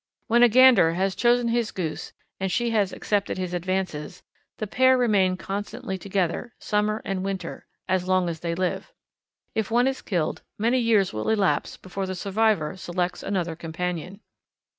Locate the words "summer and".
6.57-7.23